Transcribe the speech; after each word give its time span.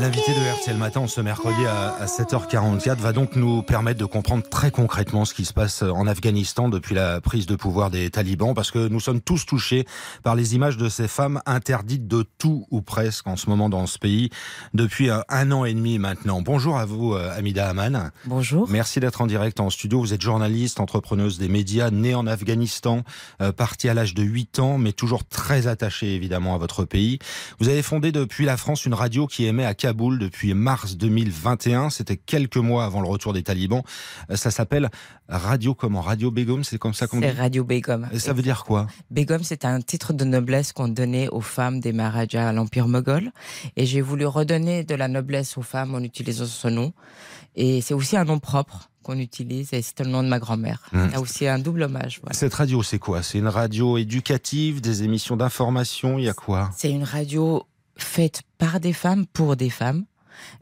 L'invité 0.00 0.32
de 0.32 0.60
RTL 0.60 0.76
Matin 0.76 1.06
ce 1.06 1.20
mercredi 1.20 1.66
à 1.66 2.06
7h44 2.06 2.96
va 2.96 3.12
donc 3.12 3.36
nous 3.36 3.62
permettre 3.62 4.00
de 4.00 4.04
comprendre 4.04 4.42
très 4.48 4.70
concrètement 4.70 5.24
ce 5.24 5.34
qui 5.34 5.44
se 5.44 5.52
passe 5.52 5.82
en 5.82 6.06
Afghanistan 6.06 6.68
depuis 6.68 6.94
la 6.94 7.20
prise 7.20 7.46
de 7.46 7.56
pouvoir 7.56 7.90
des 7.90 8.08
talibans, 8.10 8.54
parce 8.54 8.70
que 8.70 8.88
nous 8.88 9.00
sommes 9.00 9.20
tous 9.20 9.44
touchés 9.44 9.84
par 10.22 10.34
les 10.34 10.54
images 10.54 10.76
de 10.76 10.88
ces 10.88 11.08
femmes 11.08 11.40
interdites 11.46 12.08
de 12.08 12.24
tout 12.38 12.66
ou 12.70 12.80
presque 12.80 13.26
en 13.26 13.36
ce 13.36 13.50
moment 13.50 13.68
dans 13.68 13.86
ce 13.86 13.98
pays 13.98 14.30
depuis 14.72 15.10
un 15.10 15.52
an 15.52 15.64
et 15.64 15.74
demi 15.74 15.98
maintenant. 15.98 16.40
Bonjour 16.40 16.78
à 16.78 16.86
vous, 16.86 17.12
euh, 17.12 17.36
Amida 17.36 17.68
Aman. 17.68 18.10
Bonjour. 18.24 18.68
Merci 18.70 18.98
d'être 18.98 19.20
en 19.20 19.26
direct 19.26 19.60
en 19.60 19.68
studio. 19.68 20.00
Vous 20.00 20.14
êtes 20.14 20.22
journaliste, 20.22 20.80
entrepreneuse 20.80 21.38
des 21.38 21.48
médias, 21.48 21.90
née 21.90 22.14
en 22.14 22.26
Afghanistan, 22.26 23.02
euh, 23.40 23.52
partie 23.52 23.88
à 23.88 23.94
l'âge 23.94 24.14
de 24.14 24.22
8 24.22 24.58
ans, 24.58 24.78
mais 24.78 24.92
toujours 24.92 25.24
très 25.24 25.66
attachée 25.66 26.14
évidemment 26.14 26.54
à 26.54 26.58
votre 26.58 26.84
pays. 26.84 27.18
Vous 27.60 27.68
avez 27.68 27.82
fondé 27.82 28.10
depuis 28.10 28.46
la 28.46 28.56
France 28.56 28.86
une 28.86 28.94
radio 28.94 29.26
qui 29.26 29.44
émet 29.44 29.66
à 29.66 29.74
Kaboul 29.82 30.20
depuis 30.20 30.54
mars 30.54 30.96
2021. 30.96 31.90
C'était 31.90 32.16
quelques 32.16 32.56
mois 32.56 32.84
avant 32.84 33.00
le 33.00 33.08
retour 33.08 33.32
des 33.32 33.42
talibans. 33.42 33.82
Euh, 34.30 34.36
ça 34.36 34.52
s'appelle 34.52 34.90
Radio 35.28 35.74
comment 35.74 36.00
Radio 36.00 36.30
Begum, 36.30 36.62
c'est 36.62 36.78
comme 36.78 36.94
ça 36.94 37.08
qu'on 37.08 37.18
dit 37.18 37.26
C'est 37.26 37.32
Radio 37.32 37.64
Begum. 37.64 38.08
Et 38.12 38.20
ça 38.20 38.32
veut 38.32 38.42
dire 38.42 38.62
quoi 38.62 38.86
Begum, 39.10 39.42
c'est 39.42 39.64
un 39.64 39.80
titre 39.80 40.12
de 40.12 40.24
noblesse 40.24 40.72
qu'on 40.72 40.86
donnait 40.86 41.28
aux 41.30 41.40
femmes 41.40 41.80
des 41.80 41.92
Maharajas 41.92 42.48
à 42.48 42.52
l'Empire 42.52 42.86
moghol. 42.86 43.32
Et 43.74 43.84
j'ai 43.84 44.02
voulu 44.02 44.24
redonner 44.24 44.84
de 44.84 44.94
la 44.94 45.08
noblesse 45.08 45.58
aux 45.58 45.62
femmes 45.62 45.96
en 45.96 46.00
utilisant 46.00 46.46
ce 46.46 46.68
nom. 46.68 46.92
Et 47.56 47.80
c'est 47.80 47.94
aussi 47.94 48.16
un 48.16 48.24
nom 48.24 48.38
propre 48.38 48.88
qu'on 49.02 49.18
utilise 49.18 49.72
et 49.72 49.82
c'est 49.82 49.98
le 49.98 50.10
nom 50.10 50.22
de 50.22 50.28
ma 50.28 50.38
grand-mère. 50.38 50.80
Il 50.92 51.10
y 51.10 51.14
a 51.16 51.20
aussi 51.20 51.48
un 51.48 51.58
double 51.58 51.82
hommage. 51.82 52.20
Cette 52.30 52.54
radio, 52.54 52.84
c'est 52.84 53.00
quoi? 53.00 53.24
C'est 53.24 53.38
une 53.38 53.48
radio 53.48 53.98
éducative, 53.98 54.80
des 54.80 55.02
émissions 55.02 55.36
d'information, 55.36 56.18
il 56.20 56.26
y 56.26 56.28
a 56.28 56.34
quoi? 56.34 56.70
C'est 56.76 56.92
une 56.92 57.02
radio 57.02 57.66
faite 57.96 58.42
par 58.58 58.80
des 58.80 58.92
femmes 58.92 59.26
pour 59.26 59.56
des 59.56 59.70
femmes. 59.70 60.04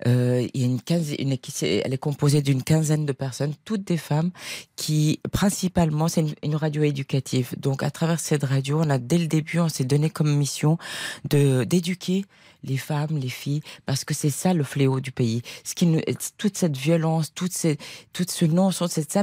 Euh, 0.07 0.47
il 0.55 0.61
y 0.61 0.65
a 0.65 0.67
une 0.67 0.81
quinzaine, 0.81 1.37
elle 1.63 1.93
est 1.93 1.99
composée 1.99 2.43
d'une 2.43 2.63
quinzaine 2.63 3.07
de 3.07 3.13
personnes, 3.13 3.55
toutes 3.65 3.85
des 3.85 3.97
femmes, 3.97 4.31
qui 4.77 5.21
principalement 5.33 6.09
c'est 6.09 6.25
une, 6.43 6.57
radio 6.57 6.83
éducative. 6.83 7.55
Donc 7.59 7.83
à 7.83 7.91
travers 7.91 8.21
cette 8.21 8.45
radio, 8.45 8.81
on 8.83 8.91
a 8.91 8.99
dès 8.99 9.19
le 9.19 9.27
début, 9.27 9.61
on 9.61 9.69
s'est 9.69 9.85
donné 9.85 10.11
comme 10.11 10.35
mission 10.37 10.79
de 11.29 11.65
d'éduquer 11.65 12.25
les 12.65 12.77
femmes, 12.77 13.19
les 13.19 13.29
filles, 13.29 13.63
parce 13.87 14.05
que 14.05 14.15
c'est 14.15 14.31
ça 14.31 14.55
le 14.55 14.65
fléau 14.65 15.01
du 15.01 15.13
pays. 15.13 15.43
Ce 15.65 15.75
qui 15.75 15.87
nous, 15.87 16.01
toute 16.39 16.57
cette 16.57 16.77
violence, 16.77 17.33
toute, 17.35 17.53
toute 18.13 18.31
ce 18.31 18.45
non-sens, 18.45 18.93
cette 18.93 19.19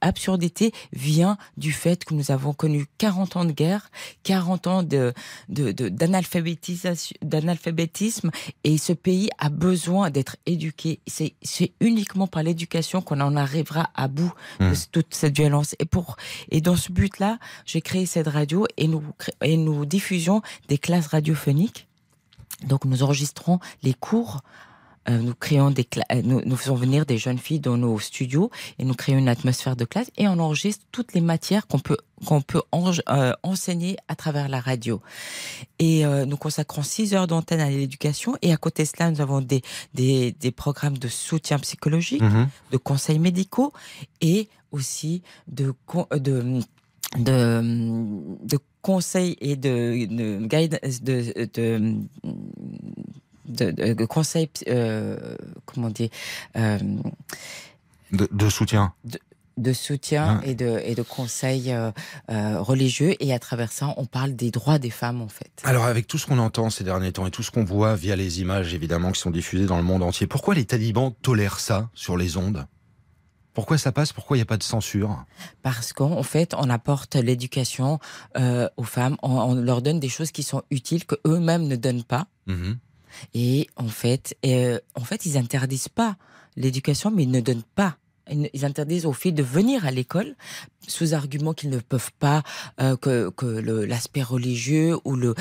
absurdité 0.00 0.72
vient 0.92 1.38
du 1.56 1.72
fait 1.72 2.04
que 2.04 2.14
nous 2.14 2.30
avons 2.30 2.52
connu 2.52 2.86
40 2.98 3.36
ans 3.36 3.44
de 3.44 3.52
guerre, 3.52 3.90
40 4.22 4.66
ans 4.66 4.82
de, 4.82 5.12
de, 5.48 5.72
de 5.72 5.88
d'analphabétisme, 5.88 8.30
et 8.64 8.78
ce 8.78 8.92
pays 8.92 9.30
a 9.38 9.48
besoin 9.48 9.87
d'être 10.10 10.36
éduqué. 10.46 11.00
C'est, 11.06 11.34
uniquement 11.80 12.26
par 12.26 12.42
l'éducation 12.42 13.02
qu'on 13.02 13.20
en 13.20 13.36
arrivera 13.36 13.90
à 13.94 14.08
bout 14.08 14.32
de 14.60 14.66
mmh. 14.66 14.74
toute 14.92 15.14
cette 15.14 15.36
violence. 15.36 15.74
Et 15.78 15.84
pour, 15.84 16.16
et 16.50 16.60
dans 16.60 16.76
ce 16.76 16.92
but-là, 16.92 17.38
j'ai 17.66 17.80
créé 17.80 18.06
cette 18.06 18.28
radio 18.28 18.66
et 18.76 18.88
nous, 18.88 19.02
et 19.42 19.56
nous 19.56 19.84
diffusions 19.84 20.42
des 20.68 20.78
classes 20.78 21.08
radiophoniques 21.08 21.88
donc 22.66 22.84
nous 22.84 23.02
enregistrons 23.02 23.60
les 23.82 23.94
cours 23.94 24.40
nous 25.10 25.34
créons 25.34 25.70
des 25.70 25.86
euh, 26.12 26.22
nous, 26.22 26.42
nous, 26.44 26.56
faisons 26.56 26.74
venir 26.74 27.06
des 27.06 27.18
jeunes 27.18 27.38
filles 27.38 27.60
dans 27.60 27.76
nos 27.76 27.98
studios 27.98 28.50
et 28.78 28.84
nous 28.84 28.94
créons 28.94 29.18
une 29.18 29.28
atmosphère 29.28 29.76
de 29.76 29.84
classe 29.84 30.10
et 30.16 30.28
on 30.28 30.38
enregistre 30.38 30.84
toutes 30.92 31.14
les 31.14 31.20
matières 31.20 31.66
qu'on 31.66 31.78
peut 31.78 31.96
qu'on 32.26 32.40
peut 32.40 32.62
euh, 32.74 33.32
enseigner 33.42 33.96
à 34.08 34.16
travers 34.16 34.48
la 34.48 34.60
radio. 34.60 35.00
Et 35.78 36.04
euh, 36.04 36.26
nous 36.26 36.36
consacrons 36.36 36.82
six 36.82 37.14
heures 37.14 37.28
d'antenne 37.28 37.60
à 37.60 37.70
l'éducation 37.70 38.36
et 38.42 38.52
à 38.52 38.56
côté 38.56 38.82
de 38.82 38.88
cela, 38.88 39.10
nous 39.10 39.20
avons 39.20 39.40
des, 39.40 39.62
des, 39.94 40.32
des 40.32 40.50
programmes 40.50 40.98
de 40.98 41.08
soutien 41.08 41.58
psychologique, 41.60 42.22
mmh. 42.22 42.48
de 42.72 42.76
conseils 42.76 43.20
médicaux 43.20 43.72
et 44.20 44.48
aussi 44.72 45.22
de, 45.46 45.74
de 46.12 46.60
de, 47.16 47.62
de 48.44 48.58
conseils 48.82 49.36
et 49.40 49.56
de, 49.56 50.06
de 50.06 50.46
de, 51.02 51.48
de 51.54 51.94
de, 53.48 53.70
de, 53.70 54.04
conseils, 54.04 54.50
euh, 54.68 55.36
comment 55.66 55.90
dire, 55.90 56.10
euh, 56.56 56.78
de, 58.12 58.28
de, 58.30 58.48
soutien. 58.48 58.92
De, 59.04 59.18
de 59.58 59.72
soutien 59.72 60.40
et, 60.42 60.54
de, 60.54 60.80
et 60.84 60.94
de 60.94 61.02
conseils 61.02 61.72
euh, 61.72 61.90
euh, 62.30 62.60
religieux. 62.60 63.14
Et 63.20 63.32
à 63.32 63.38
travers 63.38 63.72
ça, 63.72 63.92
on 63.96 64.06
parle 64.06 64.34
des 64.34 64.50
droits 64.50 64.78
des 64.78 64.90
femmes, 64.90 65.20
en 65.20 65.28
fait. 65.28 65.50
Alors, 65.64 65.84
avec 65.84 66.06
tout 66.06 66.18
ce 66.18 66.26
qu'on 66.26 66.38
entend 66.38 66.70
ces 66.70 66.84
derniers 66.84 67.12
temps 67.12 67.26
et 67.26 67.30
tout 67.30 67.42
ce 67.42 67.50
qu'on 67.50 67.64
voit 67.64 67.94
via 67.94 68.16
les 68.16 68.40
images, 68.40 68.72
évidemment, 68.74 69.12
qui 69.12 69.20
sont 69.20 69.30
diffusées 69.30 69.66
dans 69.66 69.76
le 69.76 69.82
monde 69.82 70.02
entier, 70.02 70.26
pourquoi 70.26 70.54
les 70.54 70.64
talibans 70.64 71.12
tolèrent 71.22 71.60
ça 71.60 71.90
sur 71.94 72.16
les 72.16 72.36
ondes? 72.36 72.66
Pourquoi 73.54 73.76
ça 73.76 73.90
passe? 73.90 74.12
Pourquoi 74.12 74.36
il 74.36 74.38
n'y 74.38 74.42
a 74.42 74.46
pas 74.46 74.56
de 74.56 74.62
censure? 74.62 75.24
Parce 75.62 75.92
qu'en 75.92 76.22
fait, 76.22 76.54
on 76.56 76.70
apporte 76.70 77.16
l'éducation 77.16 77.98
euh, 78.36 78.68
aux 78.76 78.84
femmes, 78.84 79.16
on, 79.22 79.32
on, 79.32 79.54
leur 79.56 79.82
donne 79.82 79.98
des 79.98 80.08
choses 80.08 80.30
qui 80.30 80.44
sont 80.44 80.62
utiles 80.70 81.04
que 81.04 81.16
eux-mêmes 81.26 81.66
ne 81.66 81.74
donnent 81.74 82.04
pas. 82.04 82.28
Mmh. 82.46 82.74
Et 83.34 83.68
en 83.76 83.88
fait, 83.88 84.36
euh, 84.44 84.78
en 84.94 85.04
fait, 85.04 85.26
ils 85.26 85.36
interdisent 85.36 85.88
pas 85.88 86.16
l'éducation, 86.56 87.10
mais 87.10 87.24
ils 87.24 87.30
ne 87.30 87.40
donnent 87.40 87.62
pas 87.74 87.96
ils 88.30 88.64
interdisent 88.64 89.06
aux 89.06 89.12
filles 89.12 89.32
de 89.32 89.42
venir 89.42 89.86
à 89.86 89.90
l'école 89.90 90.34
sous 90.86 91.12
argument 91.12 91.52
qu'ils 91.52 91.70
ne 91.70 91.78
peuvent 91.78 92.12
pas 92.18 92.42
euh, 92.80 92.96
que, 92.96 93.30
que 93.30 93.46
l'aspect 93.46 94.22
religieux 94.22 94.96
ou 95.04 95.16
le, 95.16 95.34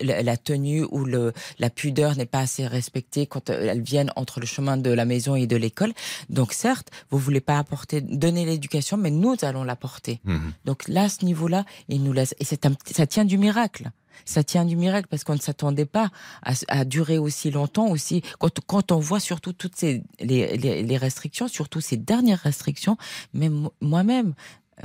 la 0.00 0.36
tenue 0.36 0.84
ou 0.90 1.04
le, 1.04 1.32
la 1.58 1.70
pudeur 1.70 2.16
n'est 2.16 2.26
pas 2.26 2.40
assez 2.40 2.66
respectée 2.66 3.26
quand 3.26 3.50
elles 3.50 3.82
viennent 3.82 4.12
entre 4.16 4.40
le 4.40 4.46
chemin 4.46 4.76
de 4.76 4.90
la 4.90 5.04
maison 5.04 5.34
et 5.34 5.46
de 5.46 5.56
l'école. 5.56 5.92
Donc 6.30 6.52
certes, 6.52 6.90
vous 7.10 7.18
voulez 7.18 7.40
pas 7.40 7.58
apporter 7.58 8.00
donner 8.00 8.46
l'éducation, 8.46 8.96
mais 8.96 9.10
nous 9.10 9.36
allons 9.42 9.64
l'apporter. 9.64 10.20
Mmh. 10.24 10.38
Donc 10.64 10.88
là, 10.88 11.04
à 11.04 11.08
ce 11.08 11.24
niveau-là, 11.24 11.64
ils 11.88 12.02
nous 12.02 12.12
laissent 12.12 12.34
et 12.38 12.44
c'est 12.44 12.66
ça 12.94 13.06
tient 13.06 13.24
du 13.24 13.38
miracle 13.38 13.90
ça 14.24 14.44
tient 14.44 14.64
du 14.64 14.76
miracle 14.76 15.08
parce 15.10 15.24
qu'on 15.24 15.34
ne 15.34 15.40
s'attendait 15.40 15.86
pas 15.86 16.10
à, 16.42 16.84
durer 16.84 17.18
aussi 17.18 17.50
longtemps 17.50 17.88
aussi. 17.88 18.22
Quand, 18.38 18.92
on 18.92 18.98
voit 18.98 19.20
surtout 19.20 19.52
toutes 19.52 19.76
ces 19.76 20.02
les, 20.20 20.56
les 20.56 20.96
restrictions, 20.96 21.48
surtout 21.48 21.80
ces 21.80 21.96
dernières 21.96 22.40
restrictions, 22.40 22.96
même 23.34 23.68
moi-même, 23.80 24.34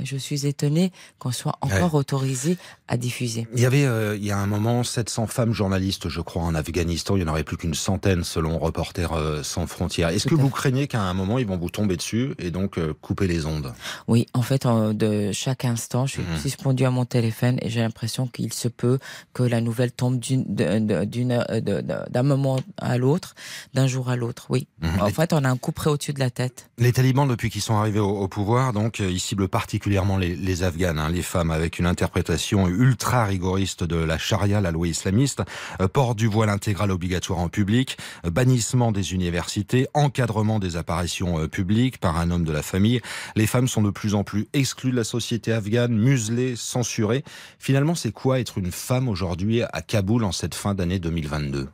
je 0.00 0.16
suis 0.16 0.46
étonné 0.46 0.90
qu'on 1.18 1.32
soit 1.32 1.56
encore 1.60 1.94
ouais. 1.94 2.00
autorisé 2.00 2.56
à 2.88 2.96
diffuser. 2.96 3.46
Il 3.54 3.60
y 3.60 3.66
avait, 3.66 3.84
euh, 3.84 4.16
il 4.16 4.24
y 4.24 4.30
a 4.30 4.38
un 4.38 4.46
moment, 4.46 4.84
700 4.84 5.26
femmes 5.26 5.52
journalistes, 5.52 6.08
je 6.08 6.20
crois, 6.20 6.42
en 6.42 6.54
Afghanistan. 6.54 7.16
Il 7.16 7.22
n'y 7.22 7.28
en 7.28 7.32
aurait 7.32 7.44
plus 7.44 7.56
qu'une 7.56 7.74
centaine, 7.74 8.24
selon 8.24 8.58
Reporters 8.58 9.12
euh, 9.12 9.42
sans 9.42 9.66
frontières. 9.66 10.08
Est-ce 10.08 10.28
que 10.28 10.34
vous 10.34 10.48
craignez 10.48 10.86
qu'à 10.86 11.02
un 11.02 11.14
moment, 11.14 11.38
ils 11.38 11.46
vont 11.46 11.58
vous 11.58 11.70
tomber 11.70 11.96
dessus 11.96 12.34
et 12.38 12.50
donc 12.50 12.78
euh, 12.78 12.94
couper 13.00 13.26
les 13.26 13.44
ondes? 13.44 13.72
Oui, 14.08 14.26
en 14.32 14.42
fait, 14.42 14.66
de 14.66 15.32
chaque 15.32 15.64
instant, 15.64 16.06
je 16.06 16.12
suis 16.12 16.22
mmh. 16.22 16.38
suspendu 16.40 16.84
à 16.84 16.90
mon 16.90 17.04
téléphone 17.04 17.58
et 17.60 17.68
j'ai 17.68 17.80
l'impression 17.80 18.26
qu'il 18.26 18.52
se 18.52 18.68
peut 18.68 18.98
que 19.34 19.42
la 19.42 19.60
nouvelle 19.60 19.92
tombe 19.92 20.18
d'un 20.18 22.22
moment 22.22 22.60
à 22.78 22.98
l'autre, 22.98 23.34
d'un 23.74 23.86
jour 23.86 24.08
à 24.08 24.16
l'autre. 24.16 24.46
Oui. 24.48 24.68
Mmh. 24.80 25.00
En 25.00 25.10
fait, 25.10 25.32
on 25.32 25.44
a 25.44 25.50
un 25.50 25.56
coup 25.56 25.72
près 25.72 25.90
au-dessus 25.90 26.12
de 26.12 26.20
la 26.20 26.30
tête. 26.30 26.70
Les 26.78 26.92
talibans, 26.92 27.28
depuis 27.28 27.50
qu'ils 27.50 27.62
sont 27.62 27.76
arrivés 27.76 28.00
au, 28.00 28.10
au 28.10 28.28
pouvoir, 28.28 28.72
donc, 28.72 29.00
ils 29.00 29.20
ciblent 29.20 29.48
particulièrement 29.48 29.81
particulièrement 29.82 30.16
les, 30.16 30.62
Afghanes, 30.62 31.00
hein, 31.00 31.08
les 31.08 31.22
femmes, 31.22 31.50
avec 31.50 31.80
une 31.80 31.86
interprétation 31.86 32.68
ultra 32.68 33.24
rigoriste 33.24 33.82
de 33.82 33.96
la 33.96 34.16
charia, 34.16 34.60
la 34.60 34.70
loi 34.70 34.86
islamiste, 34.86 35.42
euh, 35.80 35.88
port 35.88 36.14
du 36.14 36.28
voile 36.28 36.50
intégral 36.50 36.92
obligatoire 36.92 37.40
en 37.40 37.48
public, 37.48 37.98
euh, 38.24 38.30
bannissement 38.30 38.92
des 38.92 39.12
universités, 39.12 39.88
encadrement 39.92 40.60
des 40.60 40.76
apparitions 40.76 41.40
euh, 41.40 41.48
publiques 41.48 41.98
par 41.98 42.16
un 42.16 42.30
homme 42.30 42.44
de 42.44 42.52
la 42.52 42.62
famille. 42.62 43.00
Les 43.34 43.48
femmes 43.48 43.66
sont 43.66 43.82
de 43.82 43.90
plus 43.90 44.14
en 44.14 44.22
plus 44.22 44.46
exclues 44.52 44.92
de 44.92 44.96
la 44.96 45.02
société 45.02 45.52
afghane, 45.52 45.98
muselées, 45.98 46.54
censurées. 46.54 47.24
Finalement, 47.58 47.96
c'est 47.96 48.12
quoi 48.12 48.38
être 48.38 48.58
une 48.58 48.70
femme 48.70 49.08
aujourd'hui 49.08 49.62
à 49.64 49.82
Kaboul 49.82 50.22
en 50.22 50.30
cette 50.30 50.54
fin 50.54 50.76
d'année 50.76 51.00
2022 51.00 51.68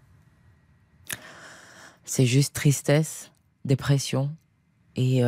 C'est 2.06 2.24
juste 2.24 2.54
tristesse, 2.54 3.32
dépression 3.66 4.30
et 4.96 5.22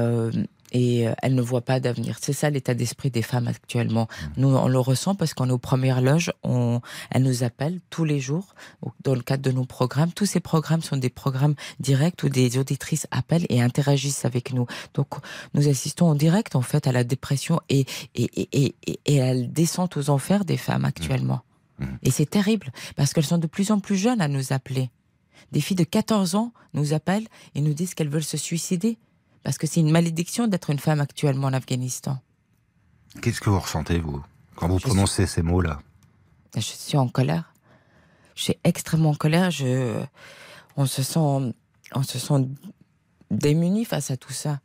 et 0.72 1.08
euh, 1.08 1.14
elles 1.22 1.34
ne 1.34 1.42
voient 1.42 1.60
pas 1.60 1.80
d'avenir. 1.80 2.16
C'est 2.20 2.32
ça 2.32 2.50
l'état 2.50 2.74
d'esprit 2.74 3.10
des 3.10 3.22
femmes 3.22 3.48
actuellement. 3.48 4.08
Mmh. 4.10 4.26
Nous, 4.40 4.48
on 4.48 4.68
le 4.68 4.78
ressent 4.78 5.14
parce 5.14 5.34
qu'on 5.34 5.48
est 5.48 5.52
aux 5.52 5.58
premières 5.58 6.00
loges, 6.00 6.32
on, 6.42 6.80
elles 7.10 7.22
nous 7.22 7.44
appellent 7.44 7.80
tous 7.90 8.04
les 8.04 8.20
jours 8.20 8.54
dans 9.02 9.14
le 9.14 9.22
cadre 9.22 9.42
de 9.42 9.52
nos 9.52 9.64
programmes. 9.64 10.12
Tous 10.12 10.26
ces 10.26 10.40
programmes 10.40 10.82
sont 10.82 10.96
des 10.96 11.10
programmes 11.10 11.54
directs 11.78 12.22
où 12.22 12.28
des 12.28 12.58
auditrices 12.58 13.06
appellent 13.10 13.46
et 13.48 13.60
interagissent 13.60 14.24
avec 14.24 14.52
nous. 14.52 14.66
Donc, 14.94 15.08
nous 15.54 15.68
assistons 15.68 16.06
en 16.06 16.14
direct, 16.14 16.56
en 16.56 16.62
fait, 16.62 16.86
à 16.86 16.92
la 16.92 17.04
dépression 17.04 17.60
et, 17.68 17.86
et, 18.14 18.30
et, 18.36 18.74
et, 18.86 19.00
et 19.06 19.22
à 19.22 19.34
la 19.34 19.42
descente 19.42 19.96
aux 19.96 20.10
enfers 20.10 20.44
des 20.44 20.56
femmes 20.56 20.84
actuellement. 20.84 21.40
Mmh. 21.78 21.86
Et 22.02 22.10
c'est 22.10 22.28
terrible, 22.28 22.72
parce 22.96 23.12
qu'elles 23.12 23.24
sont 23.24 23.38
de 23.38 23.46
plus 23.46 23.70
en 23.70 23.80
plus 23.80 23.96
jeunes 23.96 24.20
à 24.20 24.28
nous 24.28 24.52
appeler. 24.52 24.90
Des 25.52 25.60
filles 25.60 25.76
de 25.76 25.84
14 25.84 26.34
ans 26.34 26.52
nous 26.74 26.92
appellent 26.92 27.26
et 27.54 27.60
nous 27.60 27.74
disent 27.74 27.94
qu'elles 27.94 28.08
veulent 28.08 28.22
se 28.22 28.36
suicider, 28.36 28.98
parce 29.42 29.58
que 29.58 29.66
c'est 29.66 29.80
une 29.80 29.90
malédiction 29.90 30.46
d'être 30.46 30.70
une 30.70 30.78
femme 30.78 31.00
actuellement 31.00 31.48
en 31.48 31.52
Afghanistan. 31.52 32.18
Qu'est-ce 33.20 33.40
que 33.40 33.50
vous 33.50 33.58
ressentez, 33.58 33.98
vous, 33.98 34.22
quand 34.54 34.68
vous 34.68 34.78
prononcez 34.78 35.26
ces 35.26 35.42
mots-là? 35.42 35.80
Je 36.54 36.60
suis 36.60 36.96
en 36.96 37.08
colère. 37.08 37.54
Je 38.34 38.44
suis 38.44 38.56
extrêmement 38.64 39.10
en 39.10 39.14
colère. 39.14 39.50
Je... 39.50 40.02
On 40.76 40.86
se 40.86 41.02
sent, 41.02 41.18
on 41.94 42.02
se 42.02 42.18
sent 42.18 42.48
démunis 43.30 43.84
face 43.84 44.10
à 44.10 44.16
tout 44.16 44.32
ça. 44.32 44.60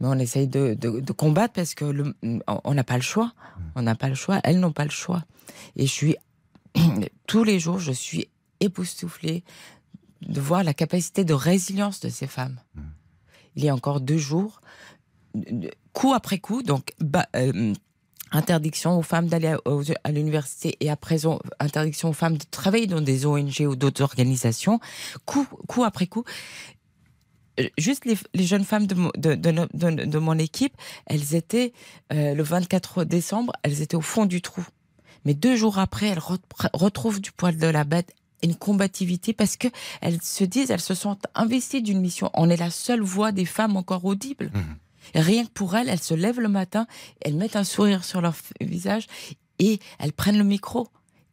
Mais 0.00 0.06
on 0.06 0.18
essaye 0.18 0.46
de, 0.46 0.74
de, 0.74 1.12
combattre 1.12 1.54
parce 1.54 1.74
que 1.74 1.84
le, 1.84 2.14
on 2.46 2.74
n'a 2.74 2.84
pas 2.84 2.96
le 2.96 3.02
choix. 3.02 3.32
On 3.74 3.82
n'a 3.82 3.96
pas 3.96 4.08
le 4.08 4.14
choix. 4.14 4.40
Elles 4.44 4.60
n'ont 4.60 4.72
pas 4.72 4.84
le 4.84 4.90
choix. 4.90 5.24
Et 5.76 5.86
je 5.86 5.92
suis 5.92 6.16
tous 7.26 7.42
les 7.44 7.58
jours, 7.58 7.78
je 7.78 7.92
suis 7.92 8.28
époustouflée 8.60 9.42
de 10.22 10.40
voir 10.40 10.64
la 10.64 10.74
capacité 10.74 11.24
de 11.24 11.34
résilience 11.34 12.00
de 12.00 12.08
ces 12.08 12.26
femmes. 12.26 12.60
Il 13.58 13.64
y 13.64 13.68
a 13.68 13.74
encore 13.74 14.00
deux 14.00 14.18
jours, 14.18 14.60
coup 15.92 16.14
après 16.14 16.38
coup, 16.38 16.62
donc 16.62 16.94
euh, 17.34 17.74
interdiction 18.30 18.96
aux 18.96 19.02
femmes 19.02 19.26
d'aller 19.26 19.56
à, 20.04 20.12
l'université 20.12 20.76
et 20.78 20.88
à 20.90 20.94
présent 20.94 21.40
interdiction 21.58 22.10
aux 22.10 22.12
femmes 22.12 22.38
de 22.38 22.44
travailler 22.48 22.86
dans 22.86 23.00
des 23.00 23.26
ONG 23.26 23.62
ou 23.62 23.74
d'autres 23.74 24.02
organisations, 24.02 24.78
coup, 25.24 25.48
après 25.84 26.06
coup. 26.06 26.22
Euh, 27.58 27.68
juste 27.78 28.04
les, 28.04 28.46
jeunes 28.46 28.64
femmes 28.64 28.86
de, 28.86 30.18
mon 30.18 30.38
équipe, 30.38 30.76
elles 31.06 31.34
étaient, 31.34 31.72
euh, 32.12 32.34
le 32.34 32.42
24 32.44 33.02
décembre, 33.02 33.52
elles 33.64 33.82
étaient 33.82 33.96
au 33.96 34.00
fond 34.02 34.24
du 34.24 34.40
trou. 34.40 34.64
Mais 35.24 35.34
deux 35.34 35.56
jours 35.56 35.80
après, 35.80 36.06
elles 36.06 36.22
retrouvent 36.74 37.20
du 37.20 37.32
poil 37.32 37.56
de 37.56 37.66
la 37.66 37.82
bête 37.82 38.14
une 38.42 38.54
combativité 38.54 39.32
parce 39.32 39.56
que 39.56 39.68
elles 40.00 40.22
se 40.22 40.44
disent, 40.44 40.70
elles 40.70 40.80
se 40.80 40.94
sentent 40.94 41.26
investies 41.34 41.82
d'une 41.82 42.00
mission. 42.00 42.30
On 42.34 42.50
est 42.50 42.56
la 42.56 42.70
seule 42.70 43.02
voix 43.02 43.32
des 43.32 43.44
femmes 43.44 43.76
encore 43.76 44.04
audible. 44.04 44.50
Mmh. 44.54 44.60
Rien 45.14 45.44
que 45.44 45.50
pour 45.50 45.74
elles, 45.76 45.88
elles 45.88 46.02
se 46.02 46.14
lèvent 46.14 46.40
le 46.40 46.48
matin, 46.48 46.86
elles 47.20 47.34
mettent 47.34 47.56
un 47.56 47.64
sourire 47.64 48.04
sur 48.04 48.20
leur 48.20 48.34
visage 48.60 49.06
et 49.58 49.80
elles 49.98 50.12
prennent 50.12 50.38
le 50.38 50.44
micro. 50.44 50.88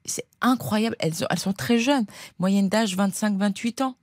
C'est 0.06 0.26
incroyable. 0.42 0.96
Elles, 1.00 1.14
elles 1.30 1.40
sont 1.40 1.54
très 1.54 1.80
jeunes, 1.80 2.06
moyenne 2.40 2.70
d'âge 2.70 2.96
25-28 2.96 3.84
ans. 3.84 3.96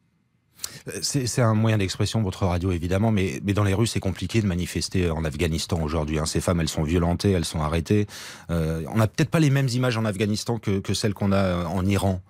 Euh, 0.88 0.98
c'est 1.02 1.42
un 1.42 1.54
moyen 1.54 1.78
d'expression, 1.78 2.22
votre 2.22 2.46
radio 2.46 2.70
évidemment, 2.72 3.10
mais, 3.10 3.40
mais 3.44 3.52
dans 3.52 3.64
les 3.64 3.74
rues 3.74 3.86
c'est 3.86 4.00
compliqué 4.00 4.40
de 4.40 4.46
manifester 4.46 5.10
en 5.10 5.24
Afghanistan 5.24 5.80
aujourd'hui. 5.82 6.18
Hein. 6.18 6.26
Ces 6.26 6.40
femmes, 6.40 6.60
elles 6.60 6.68
sont 6.68 6.84
violentées, 6.84 7.32
elles 7.32 7.44
sont 7.44 7.62
arrêtées. 7.62 8.06
Euh, 8.50 8.84
on 8.92 8.96
n'a 8.96 9.06
peut-être 9.06 9.30
pas 9.30 9.40
les 9.40 9.50
mêmes 9.50 9.68
images 9.68 9.96
en 9.96 10.04
Afghanistan 10.04 10.58
que, 10.58 10.78
que 10.78 10.94
celles 10.94 11.14
qu'on 11.14 11.32
a 11.32 11.64
en 11.66 11.84
Iran. 11.86 12.20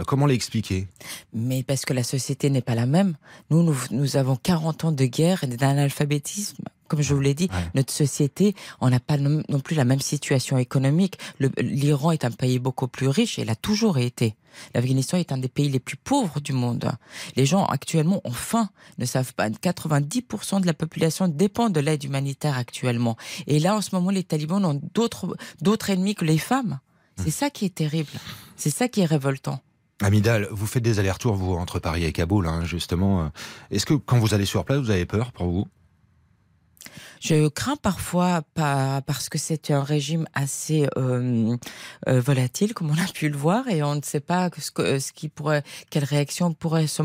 Euh, 0.00 0.04
comment 0.04 0.26
l'expliquer? 0.26 0.88
Mais 1.32 1.62
parce 1.62 1.84
que 1.84 1.92
la 1.92 2.02
société 2.02 2.50
n'est 2.50 2.62
pas 2.62 2.74
la 2.74 2.86
même. 2.86 3.16
Nous, 3.50 3.62
nous, 3.62 3.76
nous 3.90 4.16
avons 4.16 4.36
40 4.36 4.84
ans 4.84 4.92
de 4.92 5.04
guerre 5.04 5.44
et 5.44 5.48
d'analphabétisme. 5.48 6.64
Comme 6.88 7.02
je 7.02 7.14
vous 7.14 7.20
l'ai 7.20 7.34
dit, 7.34 7.48
notre 7.76 7.92
société, 7.92 8.56
on 8.80 8.90
n'a 8.90 8.98
pas 8.98 9.16
non, 9.16 9.44
plus 9.60 9.76
la 9.76 9.84
même 9.84 10.00
situation 10.00 10.58
économique. 10.58 11.20
L'Iran 11.60 12.10
est 12.10 12.24
un 12.24 12.32
pays 12.32 12.58
beaucoup 12.58 12.88
plus 12.88 13.06
riche 13.06 13.38
et 13.38 13.44
l'a 13.44 13.54
toujours 13.54 13.98
été. 13.98 14.34
L'Afghanistan 14.74 15.16
est 15.16 15.30
un 15.30 15.38
des 15.38 15.48
pays 15.48 15.68
les 15.68 15.78
plus 15.78 15.96
pauvres 15.96 16.40
du 16.40 16.52
monde. 16.52 16.90
Les 17.36 17.46
gens 17.46 17.64
actuellement 17.64 18.20
ont 18.24 18.32
faim, 18.32 18.70
ne 18.98 19.04
savent 19.04 19.34
pas. 19.34 19.48
90% 19.50 20.62
de 20.62 20.66
la 20.66 20.74
population 20.74 21.28
dépend 21.28 21.70
de 21.70 21.78
l'aide 21.78 22.02
humanitaire 22.02 22.58
actuellement. 22.58 23.16
Et 23.46 23.60
là, 23.60 23.76
en 23.76 23.82
ce 23.82 23.94
moment, 23.94 24.10
les 24.10 24.24
talibans 24.24 24.64
ont 24.64 24.80
d'autres, 24.92 25.36
ennemis 25.90 26.16
que 26.16 26.24
les 26.24 26.38
femmes. 26.38 26.80
C'est 27.18 27.28
hmm. 27.28 27.30
ça 27.30 27.50
qui 27.50 27.66
est 27.66 27.74
terrible. 27.76 28.10
C'est 28.56 28.70
ça 28.70 28.88
qui 28.88 29.02
est 29.02 29.06
révoltant. 29.06 29.60
Amidal, 30.02 30.48
vous 30.50 30.66
faites 30.66 30.82
des 30.82 30.98
allers-retours, 30.98 31.34
vous, 31.34 31.54
entre 31.54 31.78
Paris 31.78 32.04
et 32.04 32.12
Kaboul, 32.12 32.46
hein, 32.46 32.64
justement. 32.64 33.30
Est-ce 33.70 33.86
que 33.86 33.94
quand 33.94 34.18
vous 34.18 34.34
allez 34.34 34.46
sur 34.46 34.64
place, 34.64 34.78
vous 34.78 34.90
avez 34.90 35.06
peur 35.06 35.32
pour 35.32 35.50
vous? 35.50 35.68
Je 37.20 37.48
crains 37.48 37.76
parfois 37.76 38.42
pas 38.54 39.02
parce 39.02 39.28
que 39.28 39.36
c'est 39.36 39.70
un 39.70 39.82
régime 39.82 40.26
assez 40.32 40.88
euh, 40.96 41.56
euh, 42.08 42.20
volatile, 42.20 42.72
comme 42.72 42.90
on 42.90 42.98
a 42.98 43.12
pu 43.12 43.28
le 43.28 43.36
voir, 43.36 43.68
et 43.68 43.82
on 43.82 43.94
ne 43.94 44.02
sait 44.02 44.20
pas 44.20 44.48
ce, 44.56 44.70
que, 44.70 44.98
ce 44.98 45.12
qui 45.12 45.28
pourrait, 45.28 45.62
quelle 45.90 46.04
réaction 46.04 46.54
pourrait 46.54 46.86
se, 46.86 47.02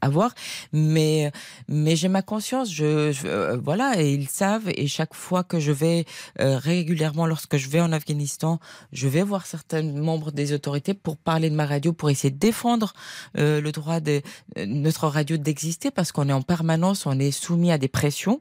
avoir. 0.00 0.34
Mais 0.72 1.32
mais 1.68 1.96
j'ai 1.96 2.08
ma 2.08 2.22
conscience. 2.22 2.72
Je, 2.72 3.12
euh, 3.24 3.58
voilà, 3.62 4.00
et 4.00 4.12
ils 4.12 4.28
savent. 4.28 4.70
Et 4.76 4.86
chaque 4.86 5.14
fois 5.14 5.42
que 5.42 5.58
je 5.58 5.72
vais 5.72 6.04
régulièrement, 6.38 7.26
lorsque 7.26 7.56
je 7.56 7.68
vais 7.68 7.80
en 7.80 7.92
Afghanistan, 7.92 8.60
je 8.92 9.08
vais 9.08 9.22
voir 9.22 9.46
certains 9.46 9.82
membres 9.82 10.30
des 10.30 10.52
autorités 10.52 10.94
pour 10.94 11.16
parler 11.16 11.50
de 11.50 11.56
ma 11.56 11.66
radio, 11.66 11.92
pour 11.92 12.10
essayer 12.10 12.30
de 12.30 12.38
défendre 12.38 12.92
le 13.34 13.70
droit 13.70 14.00
de 14.00 14.22
notre 14.66 15.08
radio 15.08 15.36
d'exister, 15.36 15.90
parce 15.90 16.12
qu'on 16.12 16.28
est 16.28 16.32
en 16.32 16.42
permanence, 16.42 17.06
on 17.06 17.18
est 17.18 17.32
soumis 17.32 17.72
à 17.72 17.78
des 17.78 17.88
pressions 17.88 18.40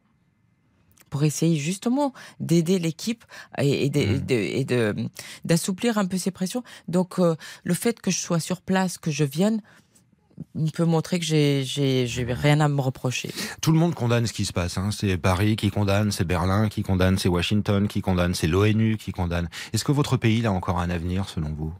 pour 1.13 1.23
essayer 1.23 1.57
justement 1.57 2.11
d'aider 2.39 2.79
l'équipe 2.79 3.23
et, 3.59 3.91
mmh. 3.91 5.09
d'assouplir 5.45 5.99
un 5.99 6.07
peu 6.07 6.17
ces 6.17 6.31
pressions. 6.31 6.63
Donc 6.87 7.19
euh, 7.19 7.35
le 7.63 7.75
fait 7.75 8.01
que 8.01 8.09
je 8.09 8.17
sois 8.17 8.39
sur 8.39 8.61
place, 8.61 8.97
que 8.97 9.11
je 9.11 9.23
vienne, 9.23 9.61
peut 10.73 10.85
montrer 10.85 11.19
que 11.19 11.25
j'ai 11.25 12.07
rien 12.29 12.61
à 12.61 12.67
me 12.67 12.81
reprocher. 12.81 13.29
Tout 13.61 13.71
le 13.71 13.77
monde 13.77 13.93
condamne 13.93 14.25
ce 14.25 14.33
qui 14.33 14.43
se 14.43 14.53
passe. 14.53 14.79
Hein. 14.79 14.89
C'est 14.89 15.19
Paris 15.19 15.55
qui 15.55 15.69
condamne, 15.69 16.11
c'est 16.11 16.23
Berlin 16.23 16.67
qui 16.67 16.81
condamne, 16.81 17.19
c'est 17.19 17.29
Washington 17.29 17.87
qui 17.87 18.01
condamne, 18.01 18.33
c'est 18.33 18.47
l'ONU 18.47 18.97
qui 18.97 19.11
condamne. 19.11 19.49
Est-ce 19.71 19.83
que 19.83 19.91
votre 19.91 20.17
pays 20.17 20.43
a 20.47 20.51
encore 20.51 20.79
un 20.79 20.89
avenir 20.89 21.29
selon 21.29 21.53
vous? 21.53 21.73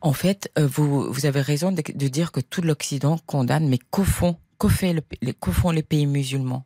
En 0.00 0.14
fait, 0.14 0.50
euh, 0.58 0.66
vous, 0.66 1.12
vous 1.12 1.26
avez 1.26 1.42
raison 1.42 1.72
de, 1.72 2.08
dire 2.08 2.32
que 2.32 2.40
tout 2.40 2.62
l'Occident 2.62 3.18
condamne, 3.26 3.68
mais 3.68 3.80
qu'au 3.90 4.04
fond, 4.04 4.38
qu'au 4.56 4.70
font 4.70 5.72
les 5.72 5.82
pays 5.82 6.06
musulmans? 6.06 6.64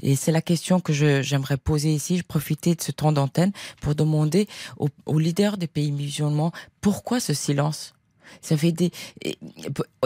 Et 0.00 0.16
c'est 0.16 0.32
la 0.32 0.42
question 0.42 0.80
que 0.80 0.92
j'aimerais 0.92 1.56
poser 1.56 1.92
ici. 1.92 2.18
Je 2.18 2.22
profiter 2.22 2.74
de 2.74 2.82
ce 2.82 2.92
temps 2.92 3.12
d'antenne 3.12 3.52
pour 3.80 3.94
demander 3.94 4.48
aux, 4.76 5.18
leaders 5.18 5.56
des 5.56 5.66
pays 5.66 5.92
musulmans 5.92 6.52
pourquoi 6.80 7.20
ce 7.20 7.34
silence? 7.34 7.94
Ça 8.40 8.56
fait 8.56 8.72
des. 8.72 8.90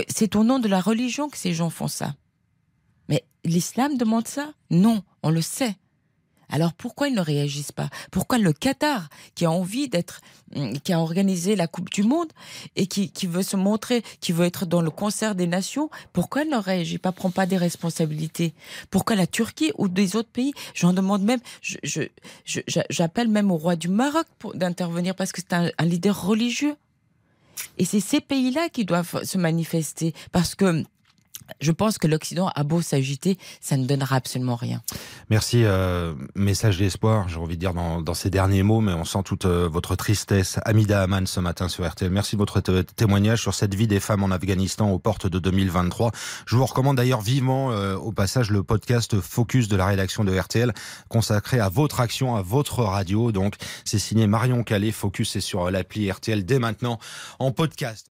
C'est 0.08 0.36
au 0.36 0.44
nom 0.44 0.58
de 0.58 0.68
la 0.68 0.80
religion 0.80 1.28
que 1.28 1.38
ces 1.38 1.54
gens 1.54 1.70
font 1.70 1.88
ça. 1.88 2.14
Mais 3.08 3.24
l'islam 3.44 3.96
demande 3.96 4.28
ça? 4.28 4.52
Non, 4.70 5.02
on 5.22 5.30
le 5.30 5.40
sait. 5.40 5.76
Alors 6.48 6.72
pourquoi 6.72 7.08
ils 7.08 7.14
ne 7.14 7.20
réagissent 7.20 7.72
pas? 7.72 7.90
Pourquoi 8.10 8.38
le 8.38 8.52
Qatar, 8.52 9.08
qui 9.34 9.44
a 9.44 9.50
envie 9.50 9.88
d'être, 9.88 10.20
hum, 10.54 10.78
qui 10.80 10.92
a 10.92 11.00
organisé 11.00 11.56
la 11.56 11.66
Coupe 11.66 11.90
du 11.90 12.02
Monde 12.02 12.32
et 12.76 12.86
qui, 12.86 13.10
veut 13.26 13.42
se 13.42 13.56
montrer, 13.56 14.02
qui 14.20 14.32
veut 14.32 14.46
être 14.46 14.66
dans 14.66 14.80
le 14.80 14.90
concert 14.90 15.34
des 15.34 15.46
nations, 15.46 15.90
pourquoi 16.12 16.42
il 16.42 16.50
ne 16.50 16.56
réagit 16.56 16.98
pas, 16.98 17.12
prend 17.12 17.30
pas 17.30 17.46
des 17.46 17.56
responsabilités? 17.56 18.54
Pourquoi 18.90 19.16
la 19.16 19.26
Turquie 19.26 19.72
ou 19.76 19.88
des 19.88 20.16
autres 20.16 20.30
pays? 20.30 20.52
J'en 20.74 20.92
demande 20.92 21.22
même, 21.22 21.40
j'appelle 22.90 23.28
même 23.28 23.50
au 23.50 23.56
roi 23.56 23.76
du 23.76 23.88
Maroc 23.88 24.26
d'intervenir 24.54 25.14
parce 25.14 25.32
que 25.32 25.40
c'est 25.40 25.54
un 25.54 25.84
leader 25.84 26.24
religieux. 26.24 26.76
Et 27.78 27.84
c'est 27.84 28.00
ces 28.00 28.20
pays-là 28.20 28.68
qui 28.68 28.84
doivent 28.84 29.24
se 29.24 29.38
manifester 29.38 30.14
parce 30.32 30.54
que 30.54 30.84
je 31.60 31.72
pense 31.72 31.98
que 31.98 32.06
l'Occident 32.06 32.50
a 32.54 32.62
beau 32.64 32.82
s'agiter, 32.82 33.38
ça 33.60 33.76
ne 33.76 33.86
donnera 33.86 34.16
absolument 34.16 34.56
rien. 34.56 34.82
Merci. 35.30 35.64
Euh, 35.64 36.14
message 36.34 36.78
d'espoir, 36.78 37.28
j'ai 37.28 37.38
envie 37.38 37.56
de 37.56 37.60
dire 37.60 37.74
dans, 37.74 38.00
dans, 38.00 38.14
ces 38.14 38.30
derniers 38.30 38.62
mots, 38.62 38.80
mais 38.80 38.92
on 38.92 39.04
sent 39.04 39.22
toute 39.24 39.44
euh, 39.44 39.68
votre 39.68 39.96
tristesse. 39.96 40.58
Amida 40.64 41.02
Aman 41.02 41.26
ce 41.26 41.40
matin 41.40 41.68
sur 41.68 41.88
RTL. 41.88 42.10
Merci 42.10 42.36
de 42.36 42.38
votre 42.38 42.60
témoignage 42.60 43.42
sur 43.42 43.54
cette 43.54 43.74
vie 43.74 43.86
des 43.86 44.00
femmes 44.00 44.22
en 44.22 44.30
Afghanistan 44.30 44.90
aux 44.90 44.98
portes 44.98 45.26
de 45.26 45.38
2023. 45.38 46.12
Je 46.46 46.56
vous 46.56 46.66
recommande 46.66 46.96
d'ailleurs 46.96 47.20
vivement 47.20 47.72
euh, 47.72 47.96
au 47.96 48.12
passage 48.12 48.50
le 48.50 48.62
podcast 48.62 49.20
Focus 49.20 49.68
de 49.68 49.76
la 49.76 49.86
rédaction 49.86 50.24
de 50.24 50.36
RTL 50.36 50.72
consacré 51.08 51.60
à 51.60 51.68
votre 51.68 52.00
action, 52.00 52.36
à 52.36 52.42
votre 52.42 52.82
radio. 52.82 53.32
Donc 53.32 53.56
c'est 53.84 53.98
signé 53.98 54.26
Marion 54.26 54.62
Calais. 54.62 54.92
Focus 54.92 55.36
est 55.36 55.40
sur 55.40 55.70
l'appli 55.70 56.10
RTL 56.10 56.44
dès 56.44 56.58
maintenant 56.58 56.98
en 57.38 57.52
podcast. 57.52 58.06